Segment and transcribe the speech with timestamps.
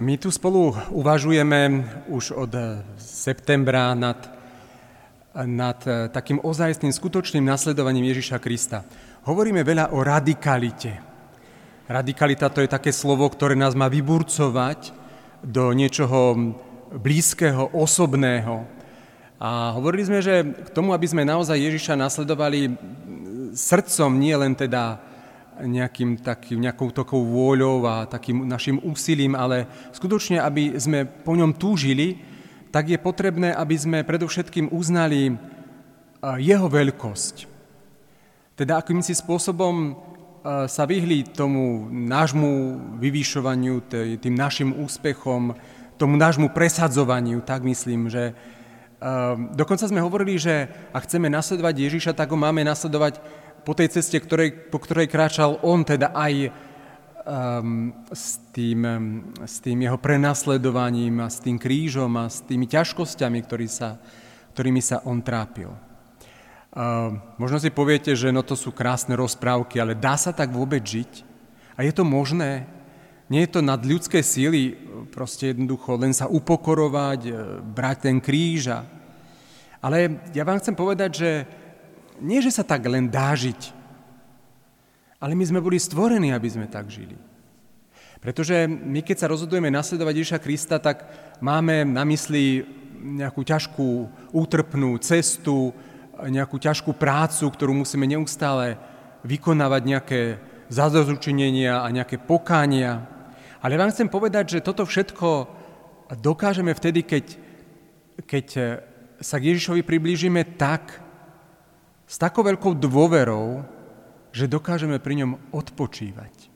[0.00, 2.48] My tu spolu uvažujeme už od
[2.96, 4.16] septembra nad,
[5.36, 5.76] nad
[6.08, 8.80] takým ozajstným, skutočným nasledovaním Ježiša Krista.
[9.28, 10.96] Hovoríme veľa o radikalite.
[11.84, 14.96] Radikalita to je také slovo, ktoré nás má vyburcovať
[15.44, 16.56] do niečoho
[16.96, 18.64] blízkeho, osobného.
[19.36, 22.72] A hovorili sme, že k tomu, aby sme naozaj Ježiša nasledovali
[23.52, 25.09] srdcom, nie len teda
[25.64, 31.56] nejakým takým, nejakou takou vôľou a takým našim úsilím, ale skutočne, aby sme po ňom
[31.56, 32.20] túžili,
[32.70, 35.34] tak je potrebné, aby sme predovšetkým uznali
[36.20, 37.50] jeho veľkosť.
[38.54, 39.96] Teda akýmsi spôsobom
[40.68, 43.84] sa vyhli tomu nášmu vyvýšovaniu,
[44.20, 45.52] tým našim úspechom,
[46.00, 48.32] tomu nášmu presadzovaniu, tak myslím, že
[49.56, 53.20] dokonca sme hovorili, že ak chceme nasledovať Ježiša, tak ho máme nasledovať
[53.64, 56.50] po tej ceste, ktorej, po ktorej kráčal on, teda aj
[57.24, 58.80] um, s, tým,
[59.44, 64.00] s tým jeho prenasledovaním a s tým krížom a s tými ťažkosťami, ktorý sa,
[64.56, 65.70] ktorými sa on trápil.
[66.70, 70.82] Uh, možno si poviete, že no to sú krásne rozprávky, ale dá sa tak vôbec
[70.86, 71.26] žiť?
[71.74, 72.68] A je to možné?
[73.30, 74.74] Nie je to nad ľudské síly,
[75.14, 78.74] proste jednoducho len sa upokorovať, e, brať ten kríž.
[78.74, 78.82] A...
[79.78, 81.30] Ale ja vám chcem povedať, že
[82.20, 83.72] nie, že sa tak len dá žiť,
[85.20, 87.16] ale my sme boli stvorení, aby sme tak žili.
[88.20, 91.08] Pretože my, keď sa rozhodujeme nasledovať Ježiša Krista, tak
[91.40, 92.64] máme na mysli
[93.00, 93.88] nejakú ťažkú,
[94.36, 95.72] útrpnú cestu,
[96.20, 98.76] nejakú ťažkú prácu, ktorú musíme neustále
[99.24, 100.20] vykonávať nejaké
[100.68, 103.08] zadozručenenia a nejaké pokánia.
[103.64, 105.48] Ale vám chcem povedať, že toto všetko
[106.20, 107.24] dokážeme vtedy, keď,
[108.28, 108.46] keď
[109.20, 111.00] sa k Ježišovi priblížime tak,
[112.10, 113.62] s takou veľkou dôverou,
[114.34, 116.50] že dokážeme pri ňom odpočívať.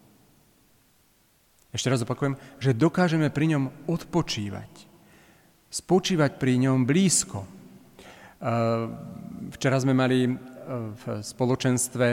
[1.70, 4.90] Ešte raz opakujem, že dokážeme pri ňom odpočívať.
[5.70, 7.46] Spočívať pri ňom blízko.
[9.54, 10.26] Včera sme mali
[10.74, 12.06] v spoločenstve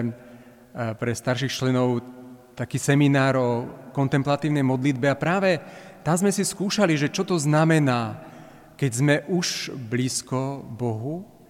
[0.97, 2.01] pre starších členov
[2.53, 3.49] taký seminár o
[3.89, 5.57] kontemplatívnej modlitbe a práve
[6.05, 8.21] tam sme si skúšali, že čo to znamená,
[8.77, 11.40] keď sme už blízko Bohu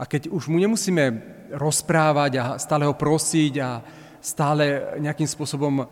[0.00, 1.04] a keď už mu nemusíme
[1.52, 3.84] rozprávať a stále ho prosiť a
[4.24, 5.86] stále nejakým spôsobom e,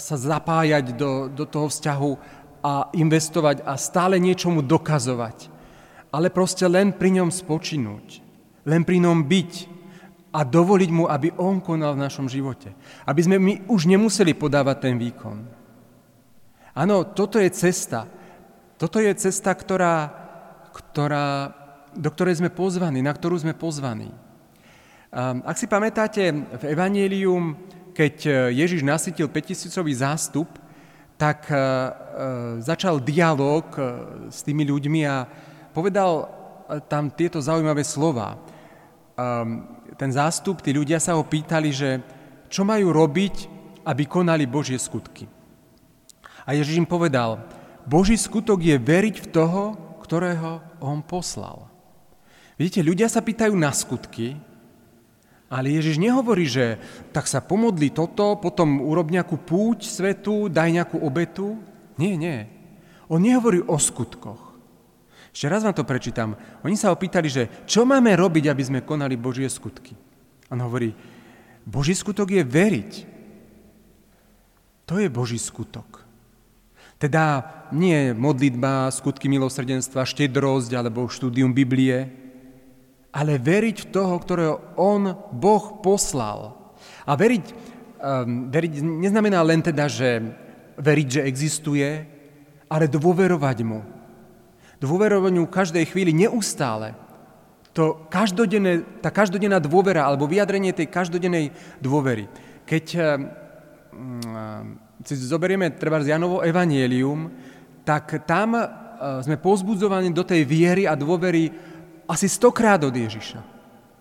[0.00, 2.12] sa zapájať do, do toho vzťahu
[2.64, 5.52] a investovať a stále niečomu dokazovať.
[6.08, 8.24] Ale proste len pri ňom spočinúť,
[8.64, 9.52] len pri ňom byť
[10.32, 12.72] a dovoliť mu, aby on konal v našom živote.
[13.04, 15.36] Aby sme my už nemuseli podávať ten výkon.
[16.74, 18.08] Áno, toto je cesta.
[18.80, 20.10] Toto je cesta, ktorá,
[20.74, 21.63] ktorá
[21.94, 24.10] do ktorej sme pozvaní, na ktorú sme pozvaní.
[25.46, 27.54] Ak si pamätáte, v Evangelium,
[27.94, 30.50] keď e, Ježiš nasytil 5000 zástup,
[31.14, 31.60] tak e, e,
[32.58, 33.62] začal dialog
[34.26, 35.22] s tými ľuďmi a
[35.70, 36.26] povedal
[36.90, 38.40] tam tieto zaujímavé slova.
[39.94, 42.02] Ten zástup, tí ľudia sa ho pýtali, že
[42.50, 43.46] čo majú robiť,
[43.86, 45.30] aby konali Božie skutky.
[46.42, 47.38] A Ježiš im povedal,
[47.86, 49.62] Boží skutok je veriť v toho,
[50.02, 51.73] ktorého on poslal.
[52.54, 54.38] Vidíte, ľudia sa pýtajú na skutky,
[55.50, 56.78] ale Ježiš nehovorí, že
[57.10, 61.58] tak sa pomodli toto, potom urob nejakú púť svetu, daj nejakú obetu.
[61.98, 62.46] Nie, nie.
[63.06, 64.54] On nehovorí o skutkoch.
[65.34, 66.38] Ešte raz vám to prečítam.
[66.62, 69.98] Oni sa opýtali, že čo máme robiť, aby sme konali Božie skutky.
[70.50, 70.94] On hovorí,
[71.66, 72.92] Boží skutok je veriť.
[74.86, 76.06] To je Boží skutok.
[77.02, 82.23] Teda nie modlitba, skutky milosrdenstva, štedrosť alebo štúdium Biblie,
[83.14, 86.50] ale veriť v toho, ktorého On, Boh, poslal.
[87.06, 87.44] A veriť,
[88.02, 90.18] um, veriť neznamená len teda, že
[90.74, 91.86] veriť, že existuje,
[92.66, 93.86] ale dôverovať Mu.
[94.82, 96.98] Dôverovať Mu každej chvíli neustále.
[97.78, 102.26] To každodenné, tá každodenná dôvera alebo vyjadrenie tej každodennej dôvery.
[102.66, 102.84] Keď
[103.94, 104.74] um,
[105.06, 107.30] si zoberieme treba z Janovo evanielium,
[107.86, 111.73] tak tam uh, sme pozbudzovaní do tej viery a dôvery
[112.08, 113.40] asi stokrát od Ježiša.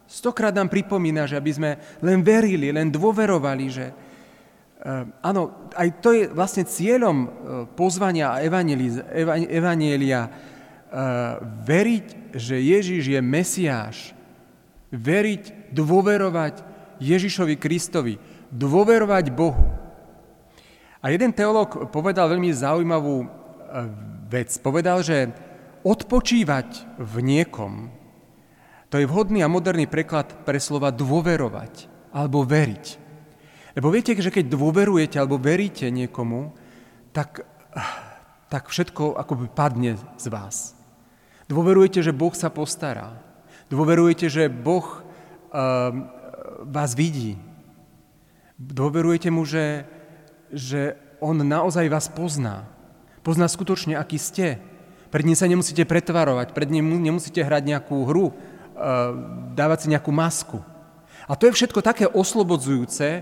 [0.08, 1.72] Stokrát nám pripomína, že aby sme
[2.04, 7.30] len verili, len dôverovali, že uh, áno, aj to je vlastne cieľom uh,
[7.74, 8.44] pozvania a
[9.50, 10.32] evanielia uh,
[11.66, 13.98] veriť, že Ježiš je Mesiáš.
[14.94, 16.62] Veriť, dôverovať
[17.02, 18.22] Ježišovi Kristovi.
[18.54, 19.66] Dôverovať Bohu.
[21.02, 23.26] A jeden teológ povedal veľmi zaujímavú
[24.30, 24.56] vec.
[24.62, 25.34] Povedal, že
[25.84, 27.92] Odpočívať v niekom,
[28.88, 32.86] to je vhodný a moderný preklad pre slova dôverovať alebo veriť.
[33.74, 36.54] Lebo viete, že keď dôverujete alebo veríte niekomu,
[37.10, 37.42] tak,
[38.54, 40.78] tak všetko akoby padne z vás.
[41.50, 43.18] Dôverujete, že Boh sa postará.
[43.68, 45.02] Dôverujete, že Boh uh,
[46.64, 47.36] vás vidí.
[48.56, 49.84] Dôverujete mu, že,
[50.54, 52.70] že on naozaj vás pozná.
[53.26, 54.62] Pozná skutočne, aký ste.
[55.14, 58.34] Pred ním sa nemusíte pretvarovať, pred ním nemusíte hrať nejakú hru, uh,
[59.54, 60.58] dávať si nejakú masku.
[61.30, 63.22] A to je všetko také oslobodzujúce,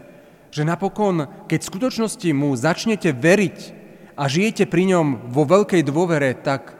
[0.51, 3.59] že napokon, keď v skutočnosti mu začnete veriť
[4.15, 6.79] a žijete pri ňom vo veľkej dôvere, tak,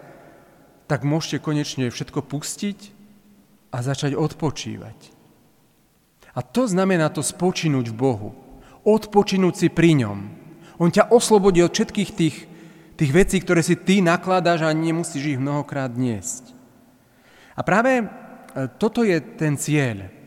[0.87, 2.79] tak môžete konečne všetko pustiť
[3.75, 5.11] a začať odpočívať.
[6.31, 8.29] A to znamená to spočinúť v Bohu.
[8.87, 10.19] Odpočinúť si pri ňom.
[10.79, 12.35] On ťa oslobodí od všetkých tých,
[12.95, 16.53] tých vecí, ktoré si ty nakladáš a nemusíš ich mnohokrát niesť.
[17.55, 18.05] A práve e,
[18.79, 20.21] toto je ten cieľ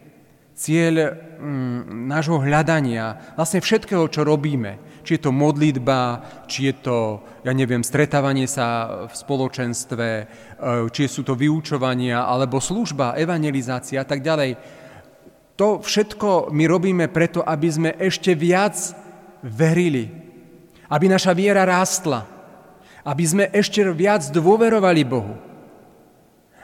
[0.55, 5.03] cieľ mm, nášho hľadania, vlastne všetkého, čo robíme.
[5.05, 10.25] Či je to modlitba, či je to, ja neviem, stretávanie sa v spoločenstve, e,
[10.95, 14.57] či sú to vyučovania, alebo služba, evangelizácia a tak ďalej.
[15.59, 18.79] To všetko my robíme preto, aby sme ešte viac
[19.43, 20.09] verili,
[20.89, 22.34] aby naša viera rástla,
[23.05, 25.37] aby sme ešte viac dôverovali Bohu,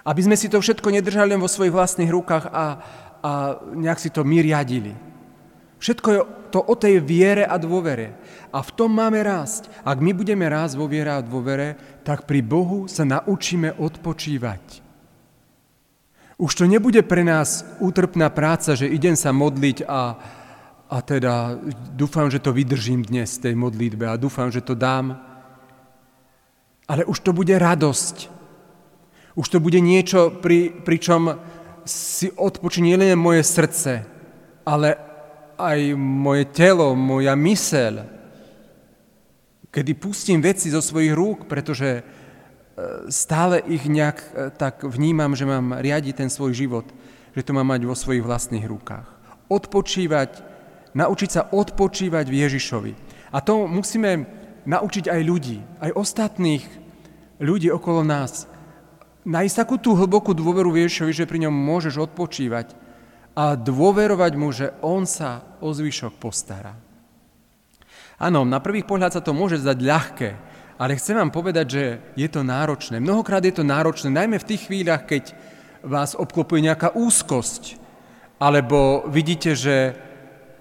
[0.00, 2.66] aby sme si to všetko nedržali len vo svojich vlastných rukách a,
[3.20, 3.30] a
[3.76, 4.96] nejak si to my riadili.
[5.80, 6.20] Všetko je
[6.52, 8.12] to o tej viere a dôvere.
[8.52, 9.70] A v tom máme rásť.
[9.80, 14.84] Ak my budeme rásť vo viere a dôvere, tak pri Bohu sa naučíme odpočívať.
[16.40, 20.16] Už to nebude pre nás útrpná práca, že idem sa modliť a,
[20.88, 21.56] a teda
[21.92, 25.29] dúfam, že to vydržím dnes tej modlitbe a dúfam, že to dám.
[26.90, 28.16] Ale už to bude radosť.
[29.38, 31.38] Už to bude niečo, pri, pričom
[31.86, 34.02] si odpočinie nielen moje srdce,
[34.66, 34.98] ale
[35.54, 37.94] aj moje telo, moja myseľ.
[39.70, 42.02] Kedy pustím veci zo svojich rúk, pretože e,
[43.06, 46.90] stále ich nejak e, tak vnímam, že mám riadiť ten svoj život,
[47.38, 49.06] že to mám mať vo svojich vlastných rukách.
[49.46, 50.42] Odpočívať,
[50.98, 52.92] naučiť sa odpočívať v Ježišovi.
[53.30, 54.26] A to musíme
[54.70, 56.62] naučiť aj ľudí, aj ostatných
[57.42, 58.46] ľudí okolo nás
[59.26, 62.72] nájsť takú tú hlbokú dôveru Ježišovi, že pri ňom môžeš odpočívať
[63.36, 66.76] a dôverovať mu, že on sa o zvyšok postará.
[68.20, 70.30] Áno, na prvý pohľad sa to môže zdať ľahké,
[70.76, 71.84] ale chcem vám povedať, že
[72.16, 73.00] je to náročné.
[73.00, 75.32] Mnohokrát je to náročné, najmä v tých chvíľach, keď
[75.80, 77.80] vás obklopuje nejaká úzkosť,
[78.40, 79.96] alebo vidíte, že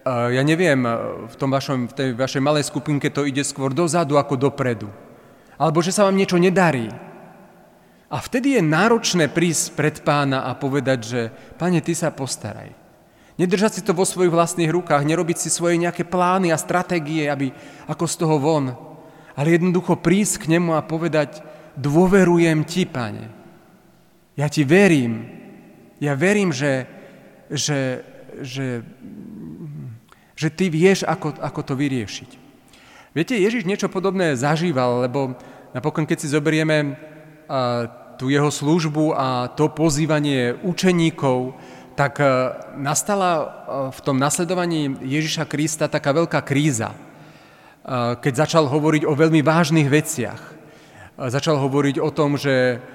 [0.10, 0.82] ja neviem,
[1.30, 4.90] v, tom vašom, v tej vašej malej skupinke to ide skôr dozadu ako dopredu.
[5.60, 6.88] Alebo že sa vám niečo nedarí.
[8.10, 11.22] A vtedy je náročné prísť pred pána a povedať, že
[11.62, 12.74] pane, ty sa postaraj.
[13.38, 17.54] Nedržať si to vo svojich vlastných rukách, nerobiť si svoje nejaké plány a stratégie, aby
[17.88, 18.76] ako z toho von.
[19.38, 21.40] Ale jednoducho prísť k nemu a povedať,
[21.80, 23.32] dôverujem ti, pane.
[24.36, 25.24] Ja ti verím.
[26.04, 26.84] Ja verím, že,
[27.48, 28.04] že,
[28.44, 28.84] že,
[30.40, 32.30] že ty vieš, ako, ako to vyriešiť.
[33.12, 35.36] Viete, Ježiš niečo podobné zažíval, lebo
[35.76, 36.96] napokon, keď si zoberieme
[38.16, 41.60] tú jeho službu a to pozývanie učeníkov,
[41.96, 42.28] tak e,
[42.80, 43.46] nastala e,
[43.92, 46.96] v tom nasledovaní Ježiša Krista taká veľká kríza,
[48.22, 50.38] keď začal hovoriť o veľmi vážnych veciach.
[51.18, 52.86] Začal hovoriť o tom, že,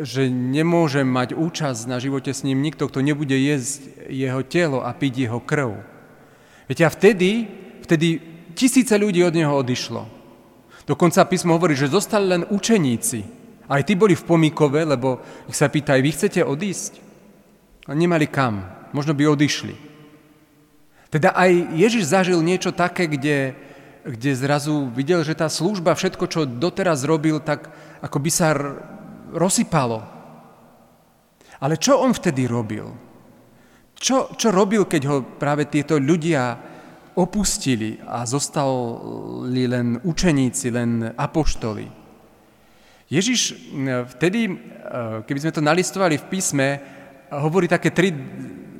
[0.00, 4.96] že nemôže mať účasť na živote s ním nikto, kto nebude jesť jeho telo a
[4.96, 5.97] piť jeho krv.
[6.68, 7.48] Viete, a vtedy,
[7.80, 8.20] vtedy
[8.52, 10.04] tisíce ľudí od neho odišlo.
[10.84, 13.20] Dokonca písmo hovorí, že zostali len učeníci,
[13.68, 17.00] aj tí boli v pomíkove, lebo ich sa pýta, vy chcete odísť?
[17.88, 18.64] A nemali kam,
[18.96, 19.76] možno by odišli.
[21.08, 23.56] Teda aj Ježiš zažil niečo také, kde,
[24.04, 27.72] kde zrazu videl, že tá služba, všetko, čo doteraz robil, tak
[28.04, 28.52] ako by sa
[29.32, 30.04] rozsypalo.
[31.60, 33.07] Ale čo on vtedy robil?
[33.98, 36.54] Čo, čo robil, keď ho práve tieto ľudia
[37.18, 41.86] opustili a zostali len učeníci, len apoštoli?
[43.10, 43.58] Ježiš
[44.14, 44.46] vtedy,
[45.26, 46.66] keby sme to nalistovali v písme,
[47.34, 48.14] hovorí také tri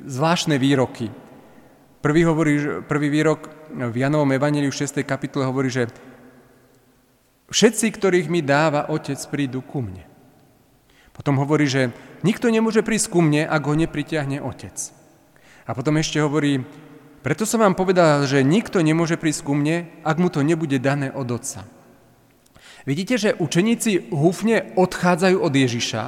[0.07, 1.11] zvláštne výroky.
[1.99, 5.03] Prvý, hovorí, prvý výrok v Janovom Evangeliu 6.
[5.03, 5.91] kapitole hovorí, že
[7.51, 10.07] všetci, ktorých mi dáva Otec, prídu ku mne.
[11.11, 11.91] Potom hovorí, že
[12.23, 14.95] nikto nemôže prísť ku mne, ak ho nepritiahne Otec.
[15.69, 16.65] A potom ešte hovorí,
[17.21, 21.13] preto som vám povedal, že nikto nemôže prísť ku mne, ak mu to nebude dané
[21.13, 21.61] od Otca.
[22.89, 26.03] Vidíte, že učeníci húfne odchádzajú od Ježiša,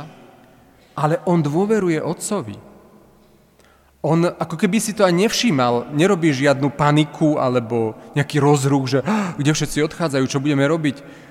[0.97, 2.57] ale on dôveruje Otcovi.
[4.01, 9.05] On ako keby si to aj nevšímal, nerobí žiadnu paniku alebo nejaký rozruch, že
[9.37, 11.29] kde všetci odchádzajú, čo budeme robiť.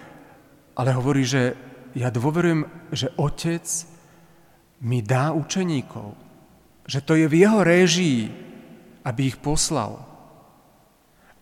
[0.79, 1.59] ale hovorí, že
[1.99, 3.67] ja dôverujem, že Otec
[4.87, 6.30] mi dá učeníkov.
[6.91, 8.21] Že to je v jeho réžii,
[9.07, 10.03] aby ich poslal.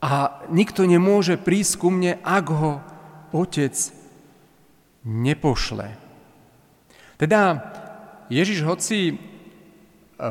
[0.04, 2.84] A nikto nemôže prísť ku mne, ak ho
[3.32, 3.72] Otec
[5.08, 5.96] nepošle.
[7.16, 7.64] Teda
[8.28, 9.14] Ježiš hoci e,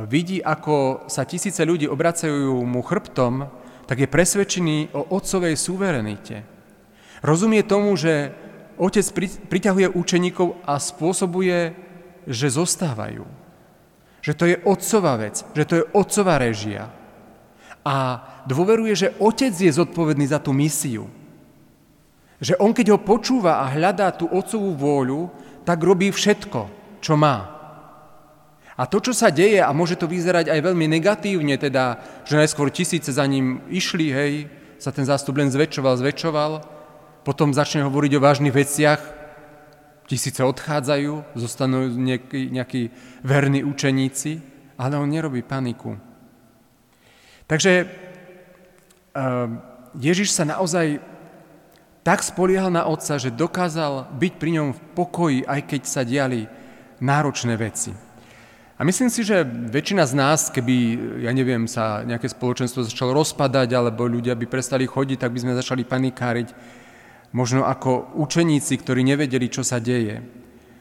[0.05, 3.49] vidí, ako sa tisíce ľudí obracajú mu chrbtom,
[3.89, 6.45] tak je presvedčený o otcovej suverenite.
[7.25, 8.31] Rozumie tomu, že
[8.77, 9.05] otec
[9.49, 11.73] priťahuje učeníkov a spôsobuje,
[12.29, 13.46] že zostávajú.
[14.27, 16.91] Že to je otcová vec, že to je otcová režia.
[17.87, 21.07] A dôveruje, že otec je zodpovedný za tú misiu.
[22.43, 25.31] Že on, keď ho počúva a hľadá tú otcovú vôľu,
[25.63, 26.67] tak robí všetko,
[26.99, 27.55] čo má.
[28.75, 32.67] A to, čo sa deje, a môže to vyzerať aj veľmi negatívne, teda, že najskôr
[32.67, 34.33] tisíce za ním išli, hej,
[34.77, 36.51] sa ten zástup len zväčšoval, zväčšoval,
[37.23, 39.16] potom začne hovoriť o vážnych veciach,
[40.07, 42.81] tisíce odchádzajú, zostanú nejakí, nejakí
[43.21, 44.39] verní učeníci,
[44.79, 45.99] ale on nerobí paniku.
[47.47, 49.59] Takže ehm,
[49.99, 51.03] Ježiš sa naozaj
[52.07, 56.47] tak spoliehal na Otca, že dokázal byť pri ňom v pokoji, aj keď sa diali
[57.03, 57.91] náročné veci.
[58.77, 60.75] A myslím si, že väčšina z nás, keby,
[61.25, 65.57] ja neviem, sa nejaké spoločenstvo začalo rozpadať, alebo ľudia by prestali chodiť, tak by sme
[65.57, 66.47] začali panikáriť.
[67.35, 70.23] Možno ako učeníci, ktorí nevedeli, čo sa deje.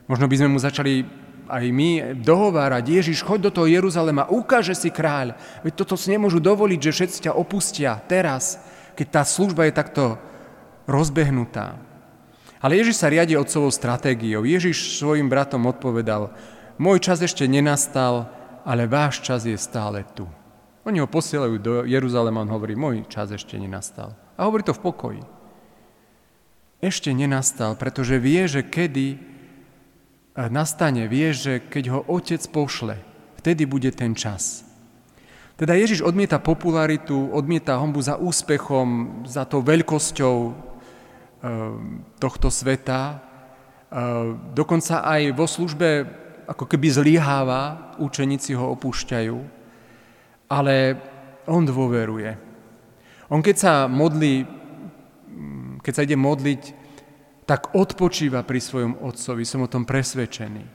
[0.07, 1.03] Možno by sme mu začali
[1.47, 5.39] aj my dohovárať, Ježiš, choď do toho Jeruzalema, ukáže si kráľ.
[5.63, 8.59] Veď toto si nemôžu dovoliť, že všetci ťa opustia teraz,
[8.99, 10.05] keď tá služba je takto
[10.91, 11.79] rozbehnutá.
[12.59, 14.43] Ale Ježiš sa riadi otcovou stratégiou.
[14.43, 16.35] Ježiš svojim bratom odpovedal,
[16.83, 18.27] môj čas ešte nenastal,
[18.67, 20.27] ale váš čas je stále tu.
[20.87, 24.15] Oni ho posielajú do Jeruzalema, on hovorí, môj čas ešte nenastal.
[24.39, 25.23] A hovorí to v pokoji.
[26.85, 29.17] Ešte nenastal, pretože vie, že kedy
[30.37, 33.01] nastane, vie, že keď ho otec pošle,
[33.41, 34.67] vtedy bude ten čas.
[35.57, 40.53] Teda Ježiš odmieta popularitu, odmieta hombu za úspechom, za to veľkosťou e,
[42.21, 43.01] tohto sveta.
[43.09, 43.17] E,
[44.53, 45.89] dokonca aj vo službe
[46.45, 49.37] ako keby zlyháva, učeníci ho opúšťajú,
[50.53, 51.01] ale
[51.49, 52.37] on dôveruje.
[53.33, 54.45] On keď sa modlí,
[55.87, 56.63] keď sa ide modliť,
[57.47, 60.67] tak odpočíva pri svojom otcovi, som o tom presvedčený.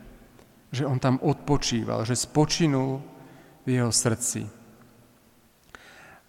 [0.71, 3.03] Že on tam odpočíval, že spočinul
[3.67, 4.47] v jeho srdci.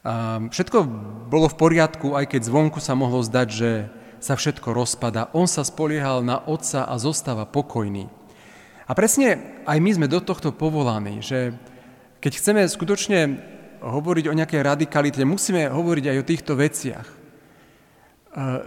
[0.03, 0.83] A všetko
[1.31, 3.71] bolo v poriadku, aj keď zvonku sa mohlo zdať, že
[4.19, 5.31] sa všetko rozpada.
[5.31, 8.11] On sa spoliehal na otca a zostáva pokojný.
[8.91, 11.55] A presne aj my sme do tohto povolaní, že
[12.19, 13.39] keď chceme skutočne
[13.79, 17.22] hovoriť o nejakej radikalite, musíme hovoriť aj o týchto veciach.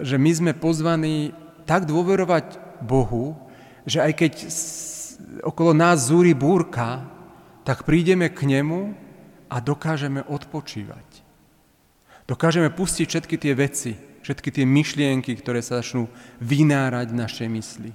[0.02, 1.34] Že my sme pozvaní
[1.66, 3.34] tak dôverovať Bohu,
[3.86, 4.34] že aj keď
[5.42, 7.02] okolo nás zúri búrka,
[7.66, 8.94] tak prídeme k nemu
[9.50, 11.26] a dokážeme odpočívať.
[12.30, 16.10] Dokážeme pustiť všetky tie veci, všetky tie myšlienky, ktoré sa začnú
[16.42, 17.92] vynárať v našej mysli.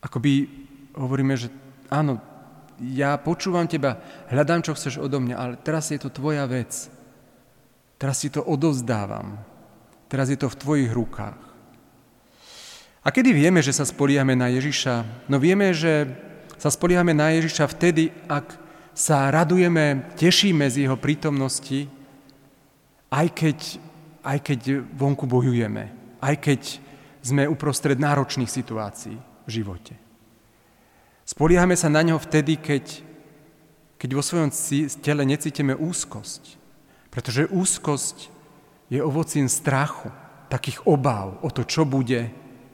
[0.00, 0.48] Akoby
[0.96, 1.52] hovoríme, že
[1.92, 2.20] áno,
[2.80, 4.00] ja počúvam teba,
[4.32, 6.72] hľadám, čo chceš odo mňa, ale teraz je to tvoja vec.
[8.00, 9.36] Teraz si to odovzdávam.
[10.10, 11.38] Teraz je to v tvojich rukách.
[13.00, 15.24] A kedy vieme, že sa spoliame na Ježiša?
[15.30, 16.10] No vieme, že
[16.58, 18.58] sa spoliame na Ježiša vtedy, ak
[18.92, 21.88] sa radujeme, tešíme z jeho prítomnosti,
[23.08, 23.58] aj keď,
[24.20, 24.60] aj keď
[24.92, 25.88] vonku bojujeme,
[26.20, 26.60] aj keď
[27.24, 29.96] sme uprostred náročných situácií v živote.
[31.24, 33.06] Spoliehame sa na ňo vtedy, keď,
[33.94, 34.50] keď vo svojom
[34.98, 36.58] tele necítime úzkosť.
[37.08, 38.39] Pretože úzkosť
[38.90, 40.10] je ovocím strachu,
[40.50, 42.26] takých obáv o to, čo bude,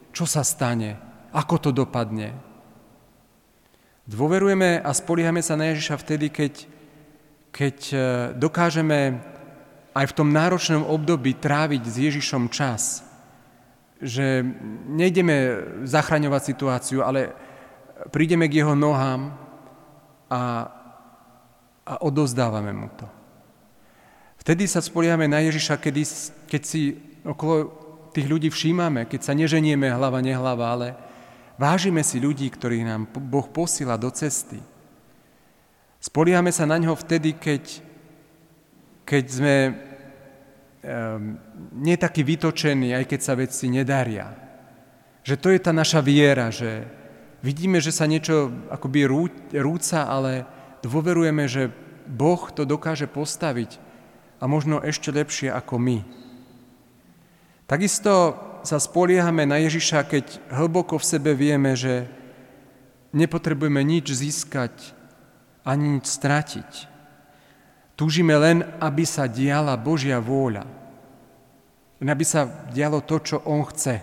[0.09, 0.97] čo sa stane,
[1.29, 2.33] ako to dopadne.
[4.09, 6.53] Dôverujeme a spoliehame sa na Ježiša vtedy, keď,
[7.53, 7.97] keď e,
[8.33, 9.21] dokážeme
[9.93, 13.05] aj v tom náročnom období tráviť s Ježišom čas.
[14.01, 14.41] Že
[14.89, 15.35] nejdeme
[15.85, 17.35] zachraňovať situáciu, ale
[18.09, 19.33] prídeme k jeho nohám
[20.29, 20.41] a,
[21.85, 23.05] a odozdávame mu to.
[24.47, 26.07] Vtedy sa spoliame na Ježiša, kedy,
[26.47, 26.95] keď si
[27.27, 27.67] okolo
[28.15, 30.87] tých ľudí všímame, keď sa neženieme hlava, nehlava, ale
[31.59, 34.63] vážime si ľudí, ktorých nám Boh posiela do cesty.
[35.99, 37.83] Spoliame sa na ňo vtedy, keď,
[39.03, 41.35] keď sme um,
[41.75, 44.31] nie takí vytočení, aj keď sa veci nedaria.
[45.27, 46.87] Že to je tá naša viera, že
[47.37, 49.05] Vidíme, že sa niečo akoby
[49.53, 50.43] rúca, ale
[50.81, 51.69] dôverujeme, že
[52.09, 53.86] Boh to dokáže postaviť
[54.37, 55.97] a možno ešte lepšie ako my.
[57.67, 62.07] Takisto sa spoliehame na Ježiša, keď hlboko v sebe vieme, že
[63.11, 64.95] nepotrebujeme nič získať
[65.67, 66.71] ani nič stratiť.
[67.99, 70.63] Túžime len, aby sa diala Božia vôľa.
[71.97, 73.99] Len aby sa dialo to, čo On chce.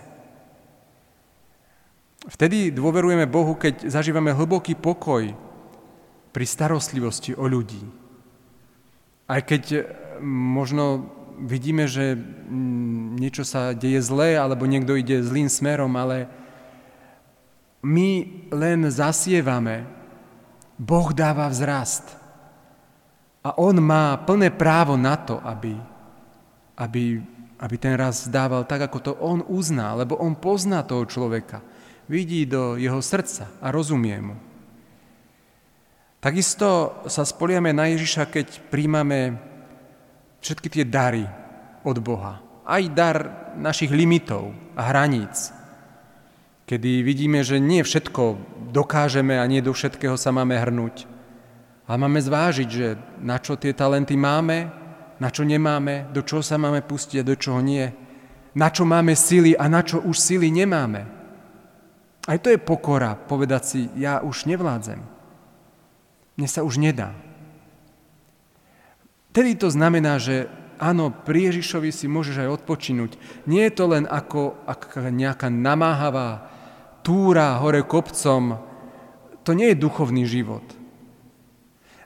[2.25, 5.31] Vtedy dôverujeme Bohu, keď zažívame hlboký pokoj
[6.33, 7.81] pri starostlivosti o ľudí.
[9.25, 9.89] Aj keď
[10.23, 16.31] možno vidíme, že mm, niečo sa deje zlé, alebo niekto ide zlým smerom, ale
[17.85, 18.09] my
[18.49, 19.85] len zasievame.
[20.75, 22.17] Boh dáva vzrast.
[23.45, 25.77] A On má plné právo na to, aby,
[26.75, 27.21] aby,
[27.61, 31.61] aby ten rast dával tak, ako to On uzná, lebo On pozná toho človeka.
[32.09, 34.35] Vidí do jeho srdca a rozumie mu.
[36.25, 39.37] Takisto sa spoliame na Ježiša, keď príjmame
[40.45, 41.25] všetky tie dary
[41.81, 42.37] od Boha.
[42.61, 45.49] Aj dar našich limitov a hraníc.
[46.69, 48.37] Kedy vidíme, že nie všetko
[48.69, 51.09] dokážeme a nie do všetkého sa máme hrnúť.
[51.89, 54.69] A máme zvážiť, že na čo tie talenty máme,
[55.17, 57.85] na čo nemáme, do čoho sa máme pustiť a do čoho nie.
[58.53, 61.05] Na čo máme sily a na čo už sily nemáme.
[62.25, 65.01] Aj to je pokora, povedať si, ja už nevládzem.
[66.37, 67.13] Mne sa už nedá.
[69.35, 70.47] Tedy to znamená, že
[70.79, 73.19] áno, pri Ježišovi si môžeš aj odpočinúť.
[73.43, 76.47] Nie je to len ako, ako nejaká namáhavá
[77.03, 78.63] túra hore kopcom.
[79.43, 80.63] To nie je duchovný život.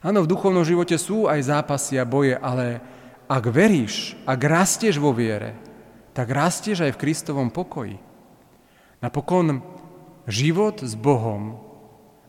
[0.02, 2.82] Áno, v duchovnom živote sú aj zápasy a boje, ale
[3.30, 5.54] ak veríš, ak rastieš vo viere,
[6.10, 8.02] tak rastieš aj v Kristovom pokoji.
[8.98, 9.62] Napokon
[10.26, 11.62] život s Bohom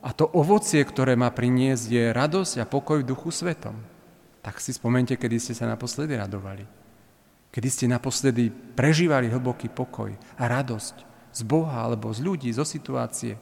[0.06, 3.91] a to ovocie, ktoré má priniesť, je radosť a pokoj v duchu svetom
[4.42, 6.66] tak si spomente, kedy ste sa naposledy radovali.
[7.54, 10.96] Kedy ste naposledy prežívali hlboký pokoj a radosť
[11.32, 13.38] z Boha alebo z ľudí, zo situácie,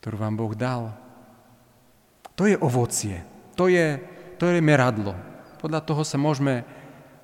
[0.00, 0.94] ktorú vám Boh dal.
[2.38, 3.26] To je ovocie,
[3.58, 3.98] to je,
[4.38, 5.16] to je meradlo.
[5.58, 6.62] Podľa toho sa môžeme,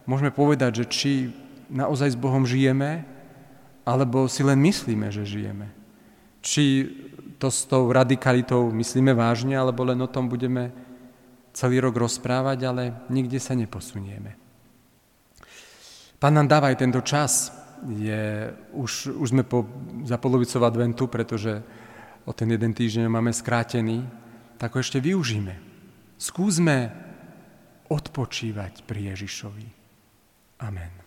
[0.09, 1.12] môžeme povedať, že či
[1.70, 3.07] naozaj s Bohom žijeme,
[3.87, 5.70] alebo si len myslíme, že žijeme.
[6.40, 6.88] Či
[7.37, 10.73] to s tou radikalitou myslíme vážne, alebo len o tom budeme
[11.53, 14.37] celý rok rozprávať, ale nikde sa neposunieme.
[16.21, 17.49] Pán nám dáva aj tento čas.
[17.89, 19.65] Je, už, už sme po,
[20.05, 21.65] za polovicou adventu, pretože
[22.29, 24.05] o ten jeden týždeň máme skrátený,
[24.61, 25.57] tak ho ešte využíme.
[26.21, 26.93] Skúsme
[27.89, 29.67] odpočívať pri Ježišovi.
[30.61, 31.00] Amen.